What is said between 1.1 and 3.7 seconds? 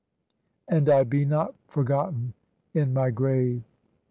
not forgotten in my grave."